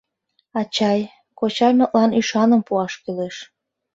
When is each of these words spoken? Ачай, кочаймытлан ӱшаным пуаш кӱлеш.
Ачай, 0.59 0.99
кочаймытлан 1.39 2.11
ӱшаным 2.19 2.61
пуаш 2.67 2.93
кӱлеш. 3.03 3.35